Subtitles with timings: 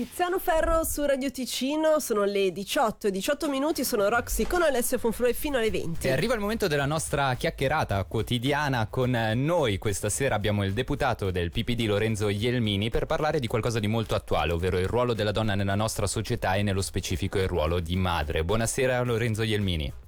[0.00, 4.96] Tiziano Ferro su Radio Ticino, sono le 18 e 18 minuti, sono Roxy con Alessio
[4.96, 6.06] Fonfroi fino alle 20.
[6.06, 9.76] E arriva il momento della nostra chiacchierata quotidiana con noi.
[9.76, 14.14] Questa sera abbiamo il deputato del PPD Lorenzo Ielmini per parlare di qualcosa di molto
[14.14, 17.96] attuale, ovvero il ruolo della donna nella nostra società e nello specifico il ruolo di
[17.96, 18.42] madre.
[18.42, 19.99] Buonasera Lorenzo Ielmini.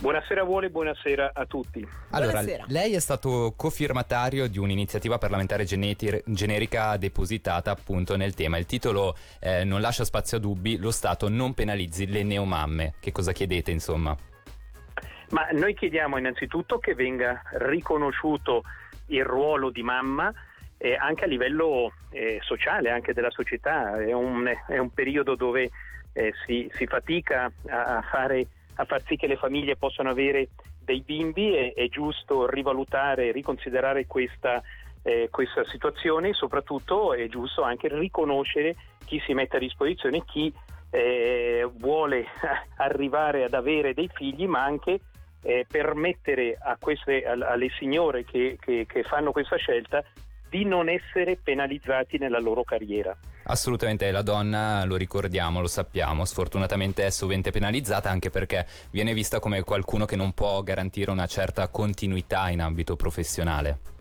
[0.00, 1.86] Buonasera a voi e buonasera a tutti.
[2.10, 2.64] Allora, Buonasera.
[2.68, 8.58] lei è stato cofirmatario di un'iniziativa parlamentare geneti- generica depositata appunto nel tema.
[8.58, 12.94] Il titolo eh, non lascia spazio a dubbi, lo Stato non penalizzi le neomamme.
[13.00, 14.16] Che cosa chiedete insomma?
[15.30, 18.62] Ma noi chiediamo innanzitutto che venga riconosciuto
[19.06, 20.32] il ruolo di mamma
[20.76, 23.96] eh, anche a livello eh, sociale, anche della società.
[23.96, 25.70] È un, è un periodo dove
[26.12, 30.48] eh, si, si fatica a, a fare a far sì che le famiglie possano avere
[30.80, 34.62] dei bimbi, è, è giusto rivalutare, riconsiderare questa,
[35.02, 40.52] eh, questa situazione e soprattutto è giusto anche riconoscere chi si mette a disposizione, chi
[40.90, 42.26] eh, vuole
[42.78, 45.00] arrivare ad avere dei figli, ma anche
[45.42, 50.02] eh, permettere queste, alle signore che, che- che fanno questa scelta
[50.48, 53.16] di non essere penalizzati nella loro carriera.
[53.44, 59.38] Assolutamente la donna, lo ricordiamo, lo sappiamo, sfortunatamente è sovente penalizzata anche perché viene vista
[59.38, 63.93] come qualcuno che non può garantire una certa continuità in ambito professionale.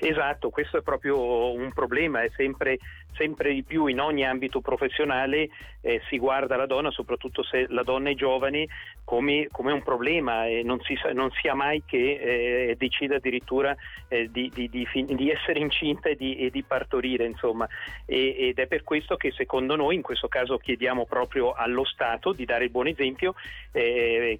[0.00, 2.78] Esatto, questo è proprio un problema, è sempre,
[3.14, 5.48] sempre di più in ogni ambito professionale
[5.80, 8.68] eh, si guarda la donna, soprattutto se la donna è giovane,
[9.02, 13.74] come, come un problema e non si, non sia mai che eh, decida addirittura
[14.08, 17.66] eh, di, di- di di essere incinta e di, e partorire, insomma.
[18.04, 22.32] E- ed è per questo che secondo noi, in questo caso chiediamo proprio allo Stato
[22.32, 23.34] di dare il buon esempio,
[23.72, 24.38] eh,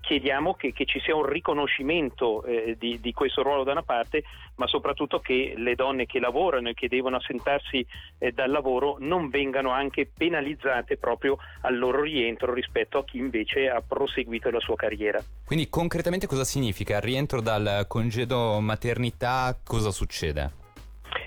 [0.00, 4.24] chiediamo che, che ci sia un riconoscimento eh, di questo ruolo da una parte,
[4.56, 4.86] ma soprattutto
[5.20, 7.84] che le donne che lavorano e che devono assentarsi
[8.18, 13.68] eh, dal lavoro non vengano anche penalizzate proprio al loro rientro rispetto a chi invece
[13.68, 15.22] ha proseguito la sua carriera.
[15.44, 16.96] Quindi concretamente cosa significa?
[16.96, 20.66] Il rientro dal congedo maternità, cosa succede?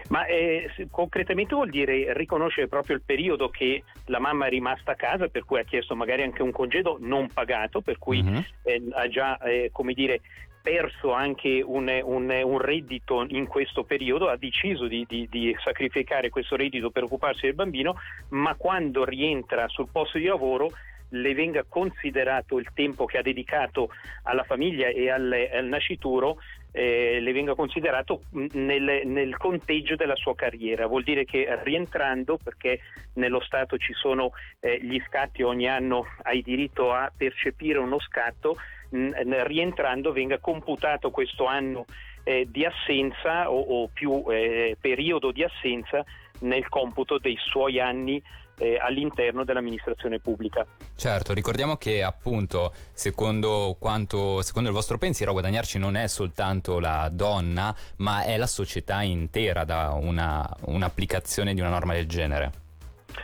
[0.10, 4.96] Ma eh, concretamente vuol dire riconoscere proprio il periodo che la mamma è rimasta a
[4.96, 8.46] casa, per cui ha chiesto magari anche un congedo non pagato, per cui Mhm.
[8.64, 10.20] eh, ha già, eh, come dire,
[10.62, 16.30] perso anche un, un- un reddito in questo periodo, ha deciso di, di- di sacrificare
[16.30, 17.98] questo reddito per occuparsi del bambino,
[18.30, 20.72] ma quando rientra sul posto di lavoro
[21.14, 23.90] le venga considerato il tempo che ha dedicato
[24.24, 26.38] alla famiglia e al, al nascituro
[26.72, 30.88] eh, le venga considerato nel, nel conteggio della sua carriera.
[30.88, 32.80] Vuol dire che rientrando, perché
[33.14, 38.58] nello Stato ci sono eh, gli scatti, ogni anno hai diritto a percepire uno scatto,
[38.90, 41.86] mh, rientrando venga computato questo anno
[42.24, 46.04] eh, di assenza o, o più eh, periodo di assenza
[46.42, 48.22] nel computo dei suoi anni
[48.62, 50.66] eh, all'interno dell'amministrazione pubblica.
[50.96, 56.80] Certo, ricordiamo che appunto, secondo, quanto, secondo il vostro pensiero, a guadagnarci non è soltanto
[56.80, 62.60] la donna, ma è la società intera da una- un'applicazione di una norma del genere.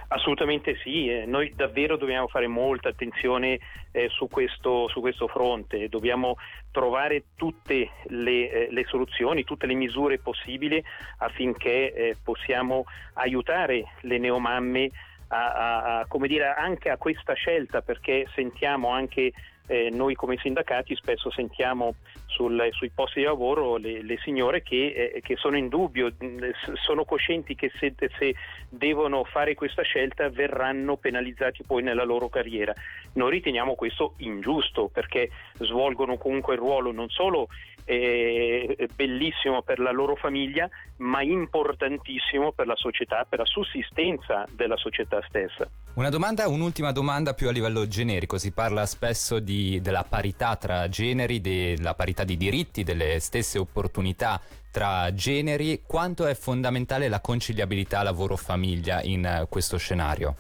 [0.10, 3.60] Assolutamente sì, eh, noi davvero dobbiamo fare molta attenzione
[3.92, 6.36] eh, su, questo, su questo fronte, dobbiamo
[6.72, 10.84] trovare tutte le, eh, le soluzioni, tutte le misure possibili
[11.20, 14.92] affinché eh, possiamo aiutare le neomamme
[15.28, 19.32] a, a- a- come dire, anche a questa scelta perché sentiamo anche
[19.68, 21.96] eh, noi come sindacati spesso sentiamo
[22.26, 26.74] sul- sui posti di lavoro le, le signore che, eh, che sono in dubbio, s-
[26.74, 28.36] sono coscienti che se, se
[28.70, 32.74] devono fare questa scelta verranno penalizzati poi nella loro carriera.
[33.14, 35.30] Noi riteniamo questo ingiusto perché
[35.60, 37.48] svolgono comunque il ruolo non solo
[37.86, 44.78] eh, bellissimo per la loro famiglia, ma importantissimo per la società, per la sussistenza della
[44.78, 45.70] società stessa.
[45.98, 48.38] Una domanda, un'ultima domanda più a livello generico.
[48.38, 54.40] Si parla spesso di- della parità tra generi, della parità di diritti, delle stesse opportunità
[54.72, 55.82] tra generi.
[55.88, 60.36] Quanto è fondamentale la conciliabilità lavoro-famiglia in eh, questo scenario?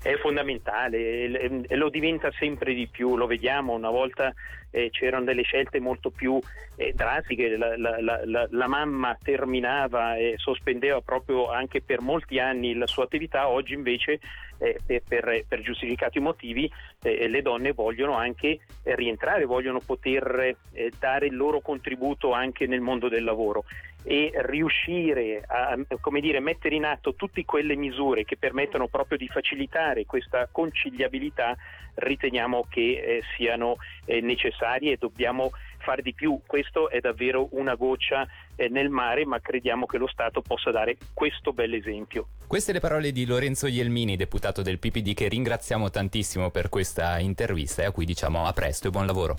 [0.00, 4.32] È fondamentale e e lo diventa sempre di più, lo vediamo, una volta
[4.70, 6.40] eh, c'erano delle scelte molto più
[6.76, 12.74] eh, drastiche, la, la- la- la- mamma terminava e sospendeva proprio anche per molti anni
[12.74, 14.20] la sua attività, oggi invece
[14.58, 16.70] eh, per, per- giustificati motivi
[17.02, 22.80] eh, le donne vogliono anche rientrare, vogliono poter eh, dare il loro contributo anche nel
[22.80, 23.64] mondo del lavoro.
[24.04, 25.76] E riuscire a
[26.20, 31.56] dire, mettere in atto tutte quelle misure che permettono proprio di facilitare questa conciliabilità
[31.94, 33.76] riteniamo che eh, siano
[34.06, 34.57] eh, necessarie
[34.92, 36.40] e dobbiamo fare di più.
[36.46, 38.26] Questo è davvero una goccia
[38.56, 42.28] eh, nel mare, ma crediamo che lo Stato possa dare questo bel esempio.
[42.46, 47.82] Queste le parole di Lorenzo Ielmini, deputato del PPD, che ringraziamo tantissimo per questa intervista
[47.82, 49.36] e a cui diciamo a presto e buon lavoro.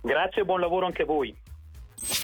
[0.00, 1.34] Grazie e buon lavoro anche a voi.